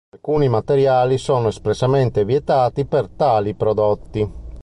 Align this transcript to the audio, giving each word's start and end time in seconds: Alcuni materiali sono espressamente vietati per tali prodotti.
Alcuni 0.15 0.49
materiali 0.49 1.19
sono 1.19 1.49
espressamente 1.49 2.25
vietati 2.25 2.85
per 2.87 3.07
tali 3.07 3.53
prodotti. 3.53 4.31